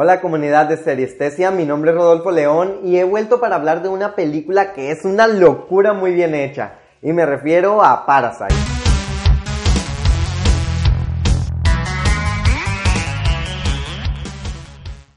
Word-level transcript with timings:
Hola 0.00 0.20
comunidad 0.20 0.66
de 0.66 0.76
Seriestesia, 0.76 1.50
mi 1.50 1.64
nombre 1.64 1.90
es 1.90 1.96
Rodolfo 1.96 2.30
León 2.30 2.82
y 2.84 2.98
he 2.98 3.02
vuelto 3.02 3.40
para 3.40 3.56
hablar 3.56 3.82
de 3.82 3.88
una 3.88 4.14
película 4.14 4.72
que 4.72 4.92
es 4.92 5.04
una 5.04 5.26
locura 5.26 5.92
muy 5.92 6.12
bien 6.12 6.36
hecha 6.36 6.74
y 7.02 7.12
me 7.12 7.26
refiero 7.26 7.82
a 7.82 8.06
Parasite. 8.06 8.54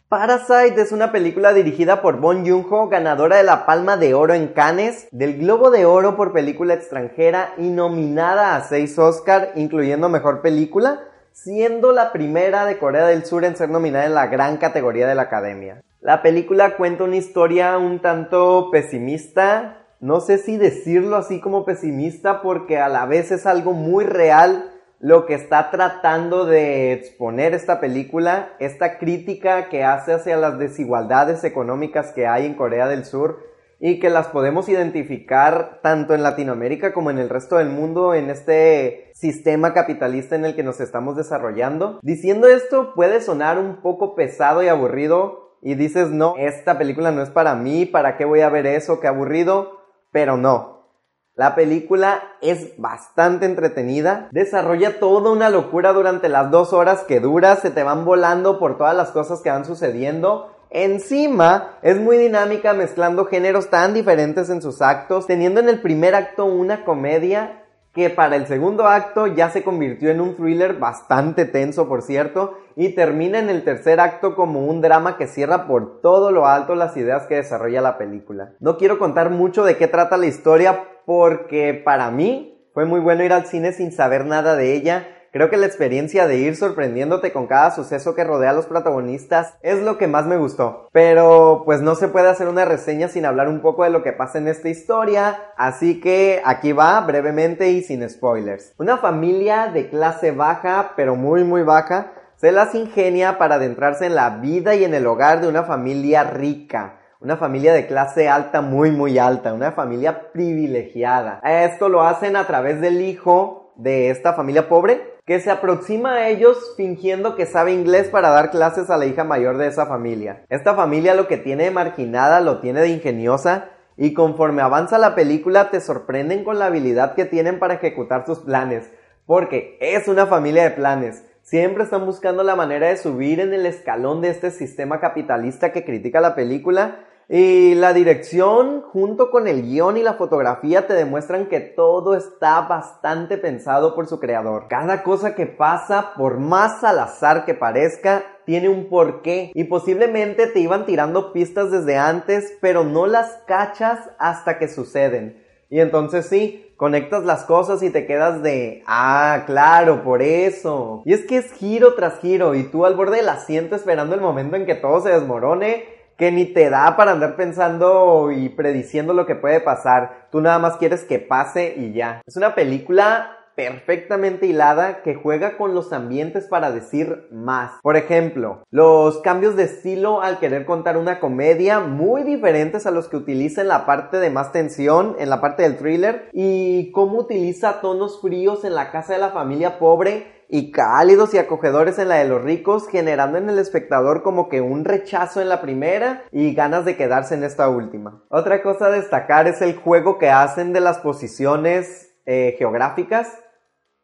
Parasite 0.10 0.82
es 0.82 0.92
una 0.92 1.12
película 1.12 1.54
dirigida 1.54 2.02
por 2.02 2.20
Bon 2.20 2.44
Joon-ho, 2.44 2.90
ganadora 2.90 3.38
de 3.38 3.44
la 3.44 3.68
Palma 3.68 3.98
de 3.98 4.16
Oro 4.16 4.34
en 4.34 4.48
Cannes, 4.48 5.08
del 5.12 5.38
Globo 5.38 5.70
de 5.70 5.86
Oro 5.86 6.18
por 6.18 6.34
película 6.34 6.74
extranjera 6.74 7.54
y 7.60 7.70
nominada 7.70 8.56
a 8.56 8.64
6 8.64 8.98
Oscar, 8.98 9.52
incluyendo 9.54 10.10
Mejor 10.10 10.42
Película, 10.42 11.02
siendo 11.44 11.92
la 11.92 12.12
primera 12.12 12.66
de 12.66 12.78
Corea 12.78 13.08
del 13.08 13.26
Sur 13.26 13.46
en 13.46 13.56
ser 13.56 13.70
nominada 13.70 14.06
en 14.06 14.14
la 14.14 14.28
gran 14.28 14.58
categoría 14.58 15.08
de 15.08 15.16
la 15.16 15.24
Academia. 15.24 15.82
La 16.00 16.22
película 16.22 16.76
cuenta 16.78 17.04
una 17.04 17.16
historia 17.16 17.80
un 17.80 18.00
tanto 18.00 18.70
pesimista, 18.72 19.88
no 20.00 20.20
sé 20.20 20.38
si 20.38 20.58
decirlo 20.58 21.16
así 21.16 21.40
como 21.40 21.66
pesimista 21.66 22.44
porque 22.44 22.78
a 22.78 22.90
la 22.90 23.08
vez 23.08 23.32
es 23.32 23.48
algo 23.48 23.74
muy 23.74 24.06
real 24.06 24.72
lo 25.00 25.26
que 25.26 25.34
está 25.34 25.72
tratando 25.72 26.46
de 26.46 26.94
exponer 26.94 27.56
esta 27.56 27.80
película, 27.80 28.50
esta 28.60 29.00
crítica 29.00 29.68
que 29.70 29.84
hace 29.84 30.14
hacia 30.14 30.38
las 30.38 30.60
desigualdades 30.60 31.44
económicas 31.44 32.12
que 32.12 32.28
hay 32.28 32.46
en 32.46 32.54
Corea 32.54 32.88
del 32.88 33.04
Sur 33.04 33.51
y 33.84 34.00
que 34.00 34.12
las 34.12 34.28
podemos 34.28 34.70
identificar 34.70 35.80
tanto 35.82 36.14
en 36.14 36.22
Latinoamérica 36.22 36.94
como 36.94 37.10
en 37.10 37.18
el 37.18 37.30
resto 37.30 37.58
del 37.58 37.70
mundo 37.70 38.14
en 38.14 38.30
este 38.30 39.12
sistema 39.16 39.74
capitalista 39.74 40.36
en 40.36 40.46
el 40.46 40.56
que 40.56 40.62
nos 40.62 40.80
estamos 40.80 41.18
desarrollando. 41.18 42.00
Diciendo 42.04 42.48
esto 42.48 42.94
puede 42.94 43.22
sonar 43.22 43.58
un 43.58 43.82
poco 43.82 44.14
pesado 44.16 44.62
y 44.62 44.68
aburrido 44.68 45.58
y 45.64 45.74
dices, 45.74 46.10
no, 46.12 46.36
esta 46.38 46.78
película 46.78 47.12
no 47.12 47.24
es 47.24 47.32
para 47.32 47.56
mí, 47.56 47.88
¿para 47.88 48.18
qué 48.18 48.26
voy 48.26 48.42
a 48.42 48.50
ver 48.50 48.68
eso? 48.68 49.00
Qué 49.00 49.08
aburrido, 49.08 49.80
pero 50.12 50.38
no. 50.38 50.86
La 51.34 51.56
película 51.56 52.22
es 52.42 52.78
bastante 52.78 53.48
entretenida, 53.48 54.30
desarrolla 54.32 55.00
toda 55.00 55.32
una 55.32 55.50
locura 55.50 55.92
durante 55.92 56.30
las 56.30 56.52
dos 56.52 56.72
horas 56.72 57.04
que 57.04 57.20
dura, 57.20 57.56
se 57.56 57.72
te 57.72 57.82
van 57.82 58.06
volando 58.06 58.60
por 58.60 58.78
todas 58.78 58.96
las 58.96 59.10
cosas 59.10 59.42
que 59.42 59.50
van 59.50 59.66
sucediendo 59.66 60.52
Encima, 60.74 61.78
es 61.82 62.00
muy 62.00 62.18
dinámica 62.18 62.72
mezclando 62.74 63.26
géneros 63.26 63.70
tan 63.70 63.94
diferentes 63.94 64.50
en 64.50 64.62
sus 64.62 64.82
actos, 64.82 65.28
teniendo 65.28 65.60
en 65.60 65.68
el 65.68 65.82
primer 65.82 66.16
acto 66.16 66.46
una 66.46 66.86
comedia 66.86 67.66
que 67.94 68.10
para 68.10 68.38
el 68.38 68.48
segundo 68.48 68.88
acto 68.88 69.28
ya 69.28 69.50
se 69.50 69.64
convirtió 69.64 70.12
en 70.12 70.22
un 70.22 70.38
thriller 70.38 70.76
bastante 70.80 71.44
tenso, 71.44 71.90
por 71.90 72.02
cierto, 72.02 72.58
y 72.78 72.96
termina 72.96 73.40
en 73.40 73.50
el 73.50 73.66
tercer 73.66 74.00
acto 74.00 74.34
como 74.34 74.66
un 74.66 74.80
drama 74.80 75.18
que 75.18 75.28
cierra 75.28 75.68
por 75.68 76.00
todo 76.00 76.32
lo 76.32 76.48
alto 76.48 76.74
las 76.74 76.96
ideas 76.96 77.28
que 77.28 77.36
desarrolla 77.36 77.82
la 77.82 77.98
película. 77.98 78.54
No 78.62 78.78
quiero 78.78 78.98
contar 78.98 79.30
mucho 79.30 79.66
de 79.66 79.76
qué 79.76 79.88
trata 79.88 80.16
la 80.16 80.28
historia 80.28 80.86
porque 81.06 81.74
para 81.84 82.12
mí 82.12 82.66
fue 82.74 82.86
muy 82.86 83.02
bueno 83.02 83.26
ir 83.26 83.34
al 83.34 83.46
cine 83.46 83.74
sin 83.74 83.92
saber 83.92 84.26
nada 84.26 84.56
de 84.56 84.74
ella 84.74 85.06
Creo 85.32 85.50
que 85.50 85.56
la 85.56 85.66
experiencia 85.66 86.28
de 86.28 86.36
ir 86.36 86.58
sorprendiéndote 86.58 87.32
con 87.32 87.48
cada 87.48 87.72
suceso 87.72 88.16
que 88.16 88.26
rodea 88.26 88.50
a 88.50 88.54
los 88.54 88.66
protagonistas 88.66 89.56
es 89.62 89.82
lo 89.82 89.98
que 89.98 90.08
más 90.08 90.26
me 90.26 90.36
gustó. 90.36 90.90
Pero 90.92 91.62
pues 91.64 91.82
no 91.82 91.96
se 91.96 92.10
puede 92.10 92.28
hacer 92.30 92.50
una 92.50 92.66
reseña 92.66 93.08
sin 93.08 93.26
hablar 93.26 93.48
un 93.48 93.62
poco 93.62 93.86
de 93.86 93.92
lo 93.92 94.04
que 94.04 94.12
pasa 94.12 94.40
en 94.40 94.50
esta 94.50 94.68
historia, 94.68 95.54
así 95.56 96.02
que 96.02 96.42
aquí 96.44 96.74
va 96.74 97.00
brevemente 97.00 97.70
y 97.70 97.82
sin 97.82 98.08
spoilers. 98.10 98.74
Una 98.78 98.98
familia 98.98 99.68
de 99.68 99.90
clase 99.90 100.32
baja, 100.32 100.94
pero 100.98 101.16
muy 101.16 101.46
muy 101.46 101.64
baja, 101.64 102.12
se 102.36 102.52
las 102.52 102.76
ingenia 102.76 103.38
para 103.38 103.56
adentrarse 103.56 104.08
en 104.08 104.16
la 104.16 104.32
vida 104.32 104.76
y 104.76 104.84
en 104.84 104.94
el 104.94 105.08
hogar 105.08 105.40
de 105.40 105.48
una 105.48 105.64
familia 105.64 106.26
rica 106.26 106.98
una 107.22 107.38
familia 107.38 107.72
de 107.74 107.86
clase 107.86 108.28
alta, 108.28 108.62
muy 108.62 108.90
muy 108.90 109.20
alta, 109.20 109.54
una 109.54 109.74
familia 109.74 110.32
privilegiada. 110.32 111.40
Esto 111.44 111.88
lo 111.88 112.02
hacen 112.02 112.36
a 112.36 112.48
través 112.48 112.82
del 112.82 113.00
hijo 113.00 113.74
de 113.76 114.10
esta 114.10 114.34
familia 114.34 114.68
pobre, 114.68 115.12
que 115.32 115.40
se 115.40 115.50
aproxima 115.50 116.16
a 116.16 116.28
ellos 116.28 116.74
fingiendo 116.76 117.38
que 117.38 117.46
sabe 117.46 117.72
inglés 117.72 118.10
para 118.10 118.32
dar 118.32 118.52
clases 118.52 118.90
a 118.90 118.98
la 118.98 119.06
hija 119.06 119.24
mayor 119.24 119.58
de 119.58 119.68
esa 119.68 119.86
familia. 119.86 120.44
Esta 120.50 120.76
familia 120.76 121.14
lo 121.14 121.30
que 121.30 121.38
tiene 121.38 121.64
de 121.64 121.72
marginada 121.72 122.42
lo 122.42 122.60
tiene 122.60 122.82
de 122.82 122.90
ingeniosa 122.90 123.70
y 123.96 124.14
conforme 124.14 124.62
avanza 124.62 124.98
la 124.98 125.16
película 125.16 125.70
te 125.70 125.80
sorprenden 125.80 126.44
con 126.44 126.60
la 126.60 126.66
habilidad 126.66 127.16
que 127.16 127.24
tienen 127.24 127.60
para 127.60 127.76
ejecutar 127.76 128.26
sus 128.26 128.40
planes, 128.40 128.92
porque 129.26 129.78
es 129.80 130.10
una 130.10 130.26
familia 130.26 130.64
de 130.64 130.72
planes. 130.72 131.24
Siempre 131.44 131.86
están 131.86 132.06
buscando 132.06 132.44
la 132.44 132.58
manera 132.58 132.90
de 132.90 132.98
subir 132.98 133.40
en 133.40 133.54
el 133.54 133.66
escalón 133.66 134.20
de 134.20 134.32
este 134.32 134.52
sistema 134.52 135.00
capitalista 135.00 135.72
que 135.72 135.86
critica 135.86 136.20
la 136.20 136.36
película 136.36 137.06
y 137.34 137.76
la 137.76 137.94
dirección 137.94 138.82
junto 138.82 139.32
con 139.32 139.48
el 139.48 139.62
guion 139.62 139.96
y 139.96 140.04
la 140.04 140.16
fotografía 140.16 140.86
te 140.86 140.94
demuestran 140.94 141.48
que 141.48 141.62
todo 141.62 142.14
está 142.14 142.60
bastante 142.60 143.38
pensado 143.38 143.96
por 143.96 144.08
su 144.08 144.20
creador. 144.20 144.68
Cada 144.68 145.02
cosa 145.02 145.34
que 145.34 145.46
pasa, 145.46 146.12
por 146.18 146.40
más 146.40 146.84
al 146.84 147.00
azar 147.00 147.46
que 147.46 147.54
parezca, 147.54 148.26
tiene 148.46 148.68
un 148.68 148.90
porqué 148.90 149.52
y 149.54 149.64
posiblemente 149.64 150.48
te 150.48 150.60
iban 150.60 150.86
tirando 150.86 151.32
pistas 151.32 151.72
desde 151.72 151.98
antes, 151.98 152.58
pero 152.60 152.84
no 152.84 153.08
las 153.08 153.30
cachas 153.48 154.10
hasta 154.20 154.60
que 154.60 154.68
suceden. 154.68 155.42
Y 155.70 155.80
entonces 155.80 156.26
sí, 156.26 156.74
conectas 156.76 157.24
las 157.24 157.46
cosas 157.46 157.82
y 157.82 157.92
te 157.92 158.06
quedas 158.06 158.44
de, 158.44 158.84
ah, 158.88 159.44
claro, 159.46 160.04
por 160.04 160.22
eso. 160.22 161.02
Y 161.06 161.14
es 161.14 161.26
que 161.26 161.38
es 161.38 161.54
giro 161.54 161.96
tras 161.96 162.20
giro 162.20 162.56
y 162.56 162.64
tú 162.64 162.86
al 162.86 162.96
borde 162.96 163.18
del 163.18 163.30
asiento 163.30 163.78
esperando 163.78 164.16
el 164.16 164.22
momento 164.22 164.58
en 164.58 164.66
que 164.66 164.76
todo 164.76 165.00
se 165.00 165.12
desmorone 165.12 166.01
que 166.22 166.32
ni 166.32 166.46
te 166.46 166.70
da 166.70 166.96
para 166.96 167.14
andar 167.14 167.36
pensando 167.36 168.32
y 168.32 168.50
prediciendo 168.50 169.12
lo 169.12 169.26
que 169.26 169.34
puede 169.34 169.60
pasar. 169.60 170.28
Tú 170.32 170.40
nada 170.40 170.60
más 170.60 170.78
quieres 170.78 171.04
que 171.04 171.18
pase 171.18 171.74
y 171.76 171.94
ya. 171.94 172.22
Es 172.28 172.38
una 172.38 172.54
película 172.54 173.41
perfectamente 173.62 174.48
hilada 174.48 175.04
que 175.04 175.14
juega 175.14 175.56
con 175.56 175.76
los 175.76 175.94
ambientes 175.94 176.48
para 176.48 176.72
decir 176.72 177.28
más. 177.32 177.74
Por 177.84 177.96
ejemplo, 177.96 178.64
los 178.72 179.20
cambios 179.20 179.56
de 179.56 179.66
estilo 179.66 180.22
al 180.22 180.40
querer 180.40 180.66
contar 180.66 180.98
una 180.98 181.20
comedia 181.20 181.80
muy 181.80 182.24
diferentes 182.24 182.88
a 182.88 182.92
los 182.92 183.08
que 183.08 183.18
utiliza 183.18 183.62
en 183.62 183.68
la 183.68 183.86
parte 183.86 184.18
de 184.18 184.32
más 184.32 184.52
tensión, 184.52 185.16
en 185.20 185.30
la 185.30 185.42
parte 185.42 185.62
del 185.62 185.78
thriller, 185.78 186.30
y 186.34 186.92
cómo 186.92 187.20
utiliza 187.20 187.82
tonos 187.82 188.20
fríos 188.20 188.64
en 188.64 188.74
la 188.74 188.92
casa 188.92 189.14
de 189.14 189.20
la 189.20 189.30
familia 189.30 189.78
pobre 189.78 190.42
y 190.50 190.72
cálidos 190.72 191.34
y 191.34 191.38
acogedores 191.38 192.00
en 192.00 192.10
la 192.10 192.16
de 192.16 192.28
los 192.28 192.42
ricos, 192.42 192.88
generando 192.90 193.38
en 193.38 193.48
el 193.48 193.60
espectador 193.60 194.24
como 194.24 194.50
que 194.50 194.60
un 194.60 194.86
rechazo 194.86 195.40
en 195.40 195.50
la 195.50 195.62
primera 195.62 196.24
y 196.32 196.56
ganas 196.56 196.84
de 196.84 196.98
quedarse 196.98 197.36
en 197.36 197.44
esta 197.44 197.70
última. 197.70 198.24
Otra 198.30 198.64
cosa 198.64 198.88
a 198.88 198.92
destacar 198.92 199.48
es 199.48 199.62
el 199.62 199.76
juego 199.76 200.18
que 200.18 200.30
hacen 200.30 200.74
de 200.74 200.82
las 200.82 200.98
posiciones 200.98 202.12
eh, 202.26 202.56
geográficas, 202.58 203.28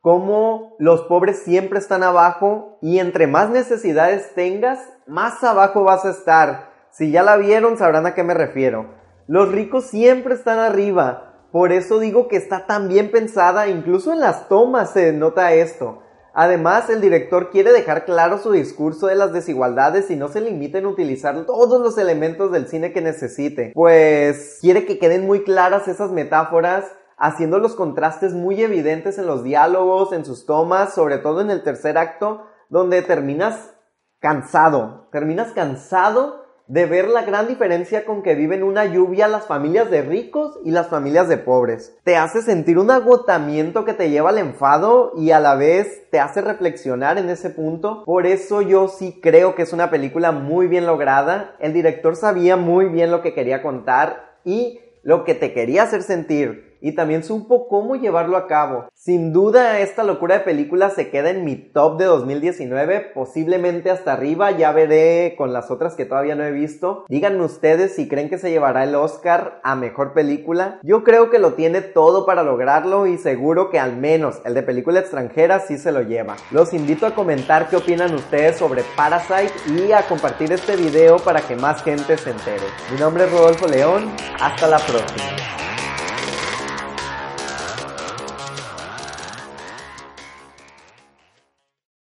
como 0.08 0.78
los 0.80 1.02
pobres 1.02 1.40
siempre 1.40 1.80
están 1.80 2.02
abajo 2.02 2.78
y 2.82 3.00
entre 3.00 3.28
más 3.28 3.50
necesidades 3.50 4.34
tengas, 4.36 4.80
más 5.06 5.44
abajo 5.44 5.84
vas 5.84 6.06
a 6.06 6.12
estar. 6.12 6.72
Si 6.92 7.12
ya 7.12 7.24
la 7.24 7.36
vieron, 7.36 7.78
sabrán 7.78 8.06
a 8.06 8.14
qué 8.14 8.24
me 8.24 8.34
refiero. 8.34 8.86
Los 9.28 9.52
ricos 9.52 9.84
siempre 9.84 10.34
están 10.34 10.60
arriba. 10.60 11.34
Por 11.52 11.74
eso 11.74 12.00
digo 12.00 12.30
que 12.30 12.38
está 12.38 12.66
tan 12.66 12.88
bien 12.88 13.12
pensada, 13.12 13.68
incluso 13.68 14.14
en 14.14 14.22
las 14.22 14.48
tomas 14.48 14.92
se 14.92 15.12
nota 15.12 15.52
esto. 15.52 16.04
Además, 16.34 16.90
el 16.90 17.02
director 17.02 17.50
quiere 17.50 17.74
dejar 17.74 18.06
claro 18.06 18.38
su 18.38 18.54
discurso 18.54 19.08
de 19.08 19.16
las 19.16 19.34
desigualdades 19.34 20.10
y 20.10 20.16
no 20.16 20.30
se 20.30 20.40
limita 20.40 20.78
en 20.78 20.86
utilizar 20.86 21.46
todos 21.46 21.82
los 21.82 21.98
elementos 21.98 22.54
del 22.54 22.70
cine 22.70 22.94
que 22.94 23.02
necesite, 23.02 23.74
pues 23.74 24.60
quiere 24.62 24.86
que 24.86 25.00
queden 25.00 25.28
muy 25.28 25.44
claras 25.44 25.90
esas 25.90 26.12
metáforas, 26.12 26.86
haciendo 27.18 27.60
los 27.60 27.76
contrastes 27.76 28.34
muy 28.34 28.62
evidentes 28.62 29.18
en 29.18 29.26
los 29.26 29.44
diálogos, 29.44 30.14
en 30.14 30.24
sus 30.24 30.46
tomas, 30.46 30.94
sobre 30.94 31.18
todo 31.18 31.42
en 31.42 31.50
el 31.50 31.64
tercer 31.64 31.98
acto, 31.98 32.46
donde 32.70 33.02
terminas 33.02 33.74
cansado, 34.20 35.08
terminas 35.12 35.52
cansado 35.54 36.48
de 36.68 36.86
ver 36.86 37.08
la 37.08 37.24
gran 37.24 37.48
diferencia 37.48 38.04
con 38.04 38.22
que 38.22 38.36
viven 38.36 38.62
una 38.62 38.86
lluvia 38.86 39.30
las 39.30 39.48
familias 39.48 39.90
de 39.90 40.02
ricos 40.02 40.60
y 40.66 40.72
las 40.72 40.88
familias 40.88 41.30
de 41.30 41.38
pobres. 41.38 41.98
Te 42.04 42.18
hace 42.18 42.42
sentir 42.42 42.78
un 42.78 42.92
agotamiento 42.92 43.86
que 43.86 43.94
te 43.94 44.10
lleva 44.10 44.32
al 44.32 44.38
enfado 44.38 45.14
y 45.16 45.32
a 45.32 45.40
la 45.40 45.56
vez 45.56 46.10
te 46.12 46.20
hace 46.20 46.42
reflexionar 46.42 47.18
en 47.18 47.30
ese 47.30 47.50
punto. 47.50 48.04
Por 48.04 48.26
eso 48.26 48.62
yo 48.62 48.90
sí 48.90 49.20
creo 49.24 49.56
que 49.56 49.62
es 49.62 49.72
una 49.72 49.90
película 49.90 50.34
muy 50.34 50.68
bien 50.68 50.86
lograda. 50.86 51.56
El 51.60 51.72
director 51.72 52.18
sabía 52.18 52.58
muy 52.58 52.88
bien 52.88 53.12
lo 53.12 53.22
que 53.22 53.34
quería 53.34 53.62
contar 53.62 54.38
y 54.44 54.82
lo 55.04 55.24
que 55.24 55.36
te 55.36 55.54
quería 55.54 55.84
hacer 55.84 56.04
sentir 56.04 56.77
y 56.82 56.94
también 56.94 57.24
supo 57.24 57.68
cómo 57.68 57.96
llevarlo 57.96 58.38
a 58.38 58.48
cabo. 58.48 58.88
Sin 58.94 59.34
duda 59.34 59.80
esta 59.80 60.04
locura 60.04 60.40
de 60.40 60.44
película 60.44 60.90
se 60.90 61.10
queda 61.10 61.30
en 61.30 61.46
mi 61.46 61.56
top 61.56 61.98
de 61.98 62.06
2019, 62.06 63.12
posiblemente 63.14 63.90
hasta 63.90 64.14
arriba, 64.14 64.52
ya 64.52 64.72
veré 64.72 65.36
con 65.38 65.54
las 65.54 65.72
otras 65.72 65.96
que 65.96 66.06
todavía 66.06 66.36
no 66.36 66.44
he 66.44 66.52
visto. 66.52 67.06
Díganme 67.08 67.44
ustedes 67.44 67.96
si 67.96 68.08
creen 68.08 68.30
que 68.30 68.38
se 68.38 68.52
llevará 68.52 68.84
el 68.84 68.96
Oscar 68.96 69.60
a 69.64 69.76
mejor 69.76 70.14
película. 70.14 70.80
Yo 70.84 71.04
creo 71.04 71.30
que 71.30 71.40
lo 71.40 71.54
tiene 71.54 71.82
todo 71.82 72.26
para 72.26 72.44
lograrlo 72.44 73.08
y 73.08 73.18
seguro 73.18 73.70
que 73.70 73.80
al 73.80 73.98
menos 73.98 74.42
el 74.46 74.54
de 74.54 74.64
película 74.64 75.00
extranjera 75.00 75.60
sí 75.60 75.78
se 75.78 75.92
lo 75.92 76.02
lleva. 76.02 76.36
Los 76.52 76.74
invito 76.74 77.06
a 77.06 77.16
comentar 77.16 77.70
qué 77.70 77.78
opinan 77.78 78.14
ustedes 78.14 78.58
sobre 78.58 78.84
Parasite 78.96 79.54
y 79.68 79.92
a 79.92 80.04
compartir 80.04 80.52
este 80.52 80.76
video 80.76 81.18
para 81.18 81.42
que 81.42 81.56
más 81.56 81.84
gente 81.84 82.18
se 82.18 82.32
entere. 82.32 82.66
Mi 82.92 83.00
nombre 83.00 83.26
es 83.26 83.32
Rodolfo 83.32 83.68
León, 83.68 84.12
hasta 84.40 84.68
la 84.68 84.78
próxima. 84.78 85.67